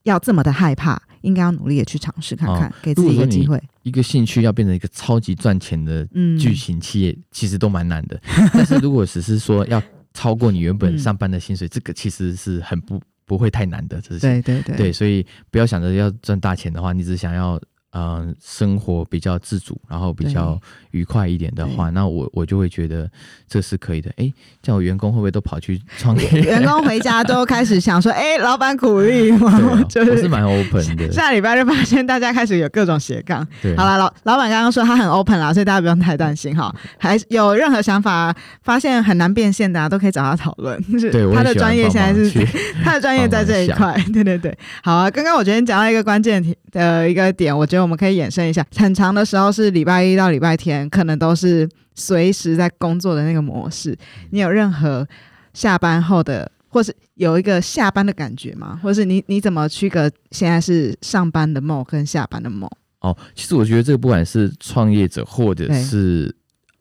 [0.03, 3.61] 要这么的害怕，应该要努力的去尝试看看，给自己一个机会。
[3.83, 8.21] 一个兴趣要变成一个超级赚钱的嗯巨型企业，其实都蛮难的。
[8.53, 14.21] 但是如果只是说要超过你原本嗯上班的薪水，这个其实是很不不会太难的这是。
[14.21, 23.11] 对对对对，所以不要想着要赚大钱的话，你只想要嗯、呃生活比较自主，然后比较愉快一点的话，那我我就会觉得
[23.48, 24.11] 这是可以的。
[24.16, 26.29] 哎，这样我员工会不会都跑去创业？
[26.42, 29.51] 员工回家都开始想说，哎、 老板鼓励我，
[29.88, 31.11] 就我是蛮 open 的。
[31.11, 33.46] 下礼拜就发现大家开始有各种斜杠。
[33.62, 36.74] 对，好了，老老板刚刚说他很 open 啦，所以大家不用太担心哈。
[36.98, 40.79] 还有任何想法，发现很难变现的、啊，都可以找他讨论。
[40.92, 42.46] 就是对他的专业现在是
[42.85, 45.11] 他的专业在这一块，对对对，好啊。
[45.11, 48.64] 刚刚我觉得你讲到一个关键题的一个点，我觉得我们可以衍生一下。
[48.77, 53.97] 很长的时候是礼拜一到礼拜天，可能都是随时在工作的那个模式。
[54.31, 55.07] 你有任何
[55.55, 58.79] 下班后的，或是有一个下班的感觉吗？
[58.83, 62.71] 或是你你怎么区隔现在是上班的梦跟下班的梦？
[63.01, 66.35] 哦，其实我觉得这个不管是创业者或者是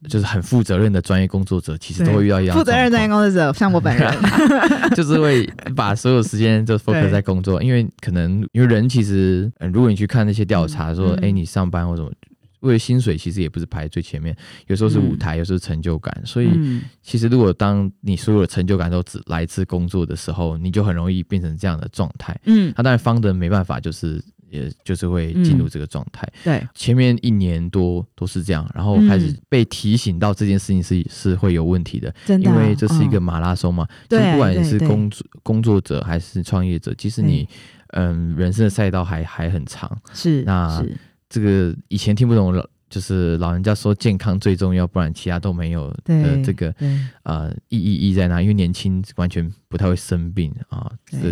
[0.10, 4.14] 就是很负责任的专业工作者，其实都会遇到一样负责任专业工作者，像我本人，
[4.96, 12.12] 就是会把所有时间就 focus 在工作，因为可能因为人其实，呃如果你去看那些调查说，嗯哎、你上班或什么。
[12.62, 16.22] 为了薪水，其实也不是排最前面，有时候是舞嗯台，有时候是成就感。
[16.26, 22.36] 所以，嗯，其实如果当你所有的成就感都只来自工作的时候，你就很容易变成这样的状态。
[22.46, 26.28] 嗯，那当然，方德没办法，就是也就是会进入这个状态。
[26.44, 33.88] 对，前面一年多都是这样，然后开始嗯被提醒到这件事情是是会有问题的，真的啊，因为这是一个嗯马拉松嘛。
[34.04, 37.48] 其对实不管你是工作工作者还是创业者，其实你
[37.94, 39.96] 嗯人生的赛道还还很长。
[40.14, 40.98] 是那是
[41.30, 42.70] 这个以前听不懂了。
[42.90, 47.00] 就是老人家说健康最重要，不然其他都没有的对这个对。
[47.24, 48.42] 呃意义意义在哪？
[48.42, 50.90] 因为年轻完全不太会生病啊，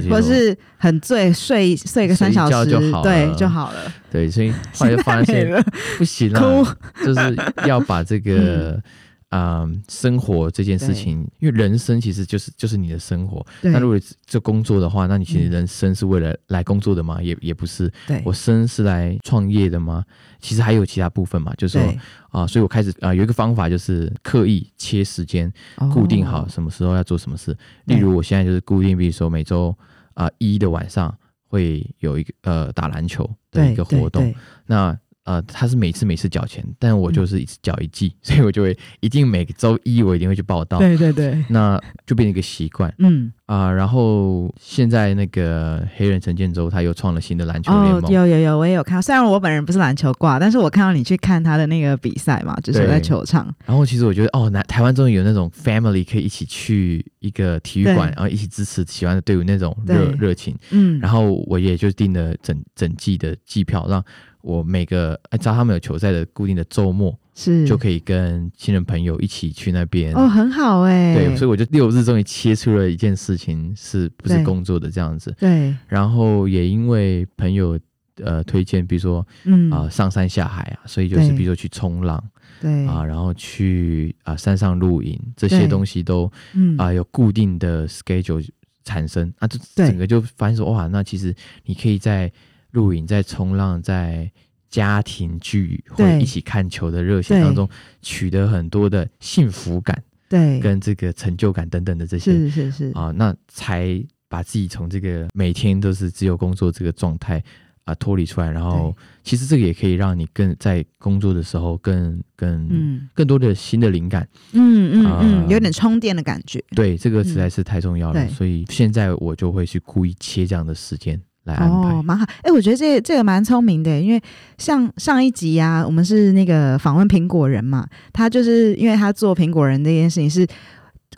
[0.09, 3.79] 或是很醉，睡睡个三小时就好了对就好了。
[4.11, 5.63] 对，所以后来就发没现了，
[5.97, 8.81] 不行了，就是要把这个
[9.29, 13.45] 啊、生活这件事情，因为人生其实就是就是你的生活。
[13.61, 17.21] 那如果这工作的话，那你其实嗯人生是为了来工作的吗？
[17.21, 17.91] 也也不是。
[18.07, 20.05] 对，我生是来创业的吗？
[20.39, 25.51] 其实还有其他部分嘛，就是说对啊、所以我开始啊、有一个方法，就是刻意切时间，
[25.93, 27.55] 固定好哦什么时候要做什么事。
[27.85, 29.75] 对例如我现在就是固定，比如说每周
[30.13, 31.13] 啊、一的晚上
[31.47, 34.33] 会有一个呃打篮球的一个活动。
[34.65, 49.01] 那呃，他是每次每次缴钱，但我嗯就是一次缴一季， 所以我就会一定每个周一我一定会去报道，对对对，那就变成一个习惯嗯，啊、然后现在那个黑人陈建州他又创了新的篮球联哦，盟，有有有，我也有看到。
[49.01, 53.51] 虽然我本人不是篮球挂，但是我看到你去看他的那个比赛嘛，就是在球场。
[53.65, 60.55] 然后其实我觉得哦，南台湾终于有那种 family 可以一起去一个体育馆，然后一起支持喜欢的队伍那种热热情。
[60.69, 64.03] 嗯，然后我也就订了整整季的机票，让
[64.45, 67.65] 我每个按照他们有球赛的固定的周末，是。
[67.65, 70.13] 就可以跟亲人朋友一起去那边。
[70.13, 71.15] 哦，很好哎。
[71.15, 75.35] 对，所以我就六日终于切出了一件事情，是不是工作的这样子？
[75.39, 77.79] 对，然后也因为朋友
[78.17, 79.71] 呃推荐，比如说嗯。
[79.71, 81.37] 啊、上山下海啊，所以就是对。
[81.37, 82.23] 比如说去冲浪
[82.61, 82.85] 对。
[82.85, 85.67] 啊、然后去啊、山上露营这些对。
[85.67, 86.77] 东西都嗯。
[86.77, 88.47] 啊、有固定的 schedule
[88.83, 91.33] 产生啊，就整个就发现说哇，那其实
[91.65, 92.31] 你可以在
[92.75, 94.31] 露营、在冲浪、在
[94.69, 97.41] 家庭聚会一起看球的热情对。
[97.41, 97.67] 当中，
[98.01, 107.41] 取得很多的幸福感对，跟这个成就感等等的这些是是是，啊，那才把自己从这个每天都是自由工作这个状态
[107.85, 113.07] 啊脱离出来，然后其实这个也可以让你更在工作的时候更更、嗯。
[113.13, 114.27] 更多的新的灵感。
[114.51, 116.61] 嗯嗯啊嗯，有点充电的感觉。
[116.75, 121.75] 对，这个实在是太重要了，嗯所以现在我就会去故意切这样的时间来安排。
[121.89, 122.25] 哦，蛮好。
[122.43, 124.21] 哎、我觉得这个这个蛮聪明的，因为
[124.57, 130.45] 像上一集啊，我们是那个访问苹果人嘛，他就是因为他做苹果人这件事情是。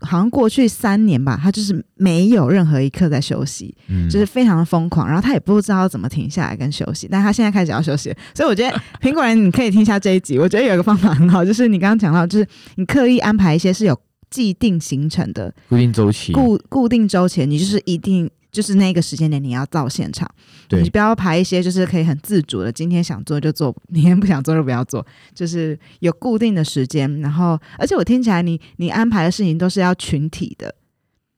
[0.01, 20.27] 好像过去三年吧，他就是没有任何一刻在休息，嗯就是非常的疯狂，然后他也不知道怎么停下来跟休息，但他现在开始要休息，所以我觉得 苹果人你可以听一下这一集，我觉得有一个方法很好，就是你刚刚讲到，就是你刻意安排一些是有既定行程的，固定周期，固固定周期，你就是一定就是那个时间点你要到现场，
[20.67, 27.21] 对你不要排一些就是可以很自主的，今天想做就做，明天不想做就不要做，就是有固定的时间。
[27.21, 30.73] 然后，而且我听起来你你安排的事情都是要群体的，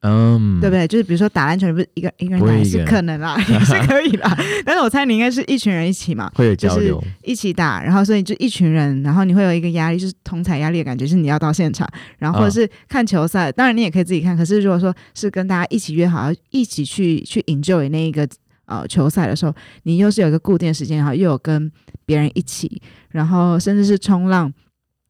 [0.01, 0.87] 嗯，对不对？
[0.87, 4.37] 就是比如说打篮球，你不是一个一个人打也是可能啦， 也是可以啦。
[4.65, 6.31] 但是我猜你应该是一群人一起嘛。
[6.35, 11.85] 会有交流，一起打，然后所以就一群人，然后你会有一个压力，就是同彩压力的感觉，是你要到现场，
[12.17, 18.25] 然后或者是看球赛，当然你也可以自己看，可是如果说是跟大家一起约好，要一起去去 enjoy 那一个
[18.67, 21.69] 呃球赛的时候，你又是有一个固定的时间，然后又有跟
[22.05, 24.53] 别人一起，然后甚至是冲浪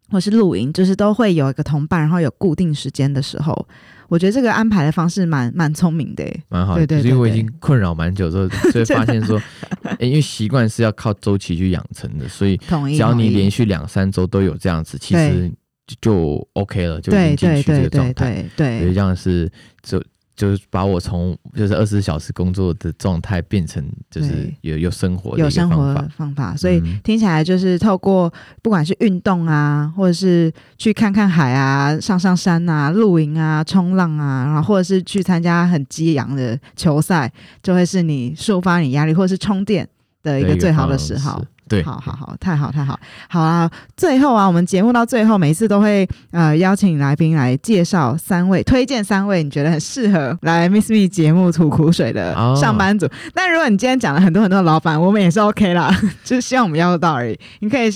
[0.10, 3.68] 或是露营，就是都会有一个同伴，然后有固定时间的时候，
[4.10, 6.44] 我觉得这个安排的方式蛮蛮聪明的耶。
[6.50, 6.86] 蛮好的。
[6.86, 9.42] 对对可是因为我已对经困扰蛮久之后， 所以发现说，
[10.00, 15.52] 诶因为习惯是要靠周期去养成的，所以，只要你连续两三周都有这样子，其实
[15.88, 18.44] 就就 OK 了，就已经进去这个状态。
[18.56, 19.50] 对这样是
[19.82, 20.04] 就
[20.40, 26.56] 就是把我从就是二十四小时工作的状态变成就是有有生活有生活的方法。
[26.56, 37.30] 所以嗯听起来就是透过不管是运动啊，或者是去看看海啊、上上山啊、露营啊、冲浪啊，然后或者是去参加很激昂的球赛，
[37.62, 39.86] 就会是你抒发你压力或者是充电
[40.24, 41.44] 的一个最好的时候。
[41.70, 43.00] 对，好好好，太好太好，
[43.30, 43.70] 好啊！
[43.96, 53.08] 最后啊，我们节目到最后，每一次都会呃邀请来宾来介绍三位，推荐三位你觉得很适合来 Miss Me 节目吐苦水的哦上班族。
[53.34, 55.90] 但如果你今天讲了很多很多的老板，我们也是 OK 啦，
[56.26, 57.40] 就是希望我们邀得到而已。
[57.60, 57.90] 你可以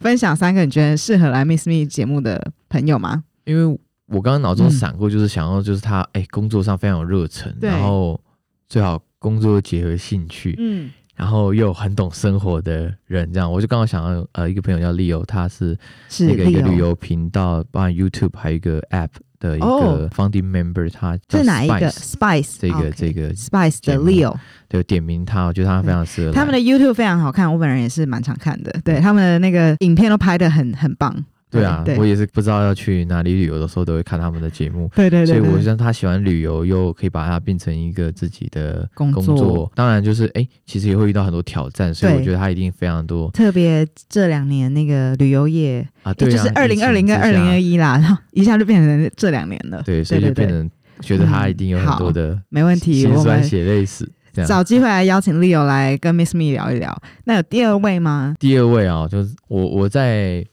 [0.00, 3.22] 分享三个你觉得适合来 Miss Me 节目的朋友吗？
[3.44, 3.78] 因为
[4.08, 8.20] 我刚刚脑中嗯闪过，就是想要就是他哎、工作上非常有热忱，然后
[8.68, 10.90] 最好工作结合兴趣，嗯，
[11.20, 15.76] 然后又很懂生活的人，这样我就刚好想到呃一个朋友叫 Leo，他是
[16.08, 24.34] 是那个一个旅游频道，包含 YouTube 还有一个 App 的一哦个 founding member，他叫是哪一个 Spice，Spice 这个这个 Spice 的 Leo？
[24.70, 26.32] 就点名他，我觉得他非常适合。
[26.32, 28.74] 他们的 YouTube 非常好看，我本人也是蛮常看的。
[28.82, 31.14] 对，他们的那个影片都拍的很很棒。
[31.50, 34.88] 对啊，我也是不知道要去哪里旅游的时候都会看他们的节目。
[34.94, 46.14] 对对对，所以我觉得他喜欢旅游，又可以把它变成一个自己的工工作当然就是哎、其实也会遇到很多挑战，所以我觉得他一定非常多特别这两年那个旅游业，啊。
[46.14, 49.82] 对啊，就是二零二零跟二零二一，啦，然 后一下就变成这两年了。
[49.84, 50.70] 对，所以就变成
[51.00, 54.08] 觉得他一定有很多的没问题，辛酸我们血泪史。
[54.46, 56.96] 找机会来邀请 Leo 来跟 Miss Me 聊一聊。
[57.24, 58.32] 那有第二位吗？
[58.38, 60.46] 第二位啊，就是我我在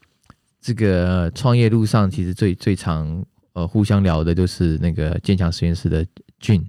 [0.68, 6.06] 这个创业路上，其实最最常呃互相聊的就是那个建强实验室的
[6.38, 6.62] 俊。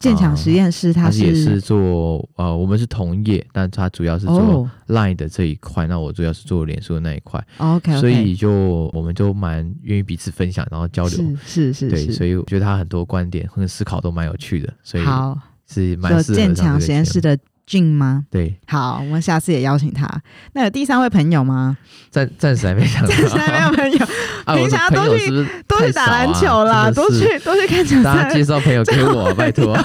[0.00, 4.70] 建强实验室，他他是也是做呃，我们是同业，但他主要是做哦。
[4.88, 11.18] Line 的这一块，那我主要是做脸书的那一块，，OK，所以就我们就蛮愿意彼此分享，然后交流。
[11.44, 17.38] 是是是对，所以我觉得他很多观点和思考都蛮有趣的，所以好，是蛮说适合建强实验室的
[17.68, 18.24] 俊吗？
[18.30, 20.08] 对，好，我们下次也邀请他。
[20.54, 21.76] 那有第三位朋友吗？
[22.10, 23.08] 暂暂时还没想到。
[23.08, 24.06] 暂时还没有朋友，
[24.46, 28.42] 啊，我平常都去友是不是都去打篮球啦，都去都去看球赛大家介。
[28.42, 29.76] 绍朋友给我， 拜托。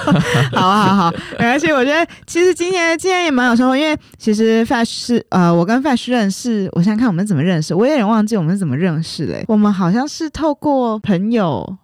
[0.52, 1.70] 好好好，没关系。
[1.70, 9.44] 我觉得其实今天今天也蛮有收获，因为其实 Fash 是呃，我跟 Fash 认识，我想想看我们怎么认识，我有点忘记我们是怎么认识嘞。
[9.48, 11.76] 我们好像是透过朋友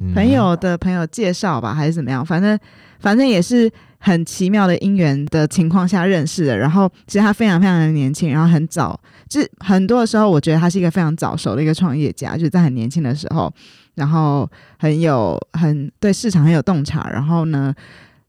[0.00, 2.24] 嗯朋友的朋友介绍吧，还是怎么样？
[2.24, 2.58] 反正
[2.98, 3.70] 反正也是
[4.04, 6.58] 很奇妙的因缘的情况下认识的。
[6.58, 13.52] 然后其实他非常非常的年轻，然后很早，就是很多的时候，我觉得他是一个非常早熟的一个创业家，就是在很年轻的时候，
[13.94, 17.72] 然后很有很对市场很有洞察，然后呢，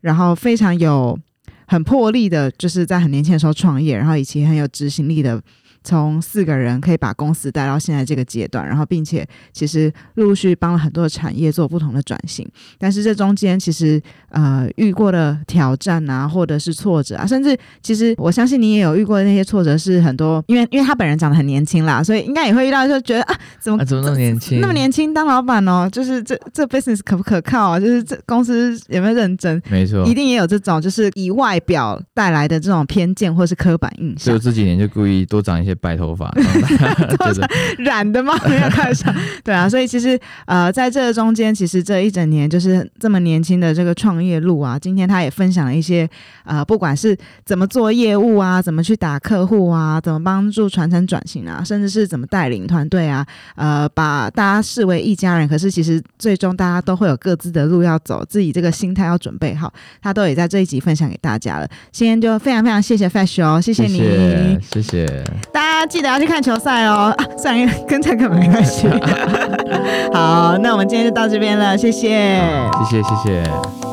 [0.02, 1.18] 然后非常有
[1.66, 5.42] 很魄力的，就是在很年轻的时候创业，然后以及很有执行力的。
[5.84, 24.60] 从四个人可以把公司带到现在这个阶段，然后并且其实陆陆续帮了很多的产业做不同的转型，但是这中间其实呃遇过的挑战啊，或者是挫折啊，甚至其实我相信你也有遇过的那些挫折，是很多因为因为他本人长得很年轻啦，所以应该也会遇到，就觉得啊怎么、怎么那么年轻？
[24.62, 27.80] 那么年轻当老板哦，就是这这 business 可不可靠啊？
[27.80, 29.62] 就是这公司有没有认真？
[29.70, 36.32] 没错一，定也有这种就是以外表带来的这种偏见或是刻板印象所以，这几年就故意多长一些白头发，
[37.78, 38.34] 染的吗？
[38.48, 39.14] 没有开玩笑，
[39.44, 46.10] 对啊，所以其实呃，在这个中间，其实这一整年就是这么年轻的这个创业路啊，今天他也分享了一些
[46.44, 55.48] 呃，不管是怎么做业务啊，怎么去打客户啊，怎么帮助传承转型啊，甚至是怎么带领团队啊，呃，把大家视为一家人。
[55.48, 59.72] 可是其实最终大家都会有各自的路要走，自己这个心态要准备好，
[60.02, 61.68] 他都也在这一集分享给大家了。
[61.92, 64.00] 今天就非常非常谢谢 Fash 哦，谢谢你。
[64.62, 68.88] 谢谢谢，大家记得要去看球赛哦，啊、虽然跟这个没关系。
[70.14, 72.40] 好，那我们今天就到这边了，谢谢。
[72.90, 73.93] 谢谢谢谢。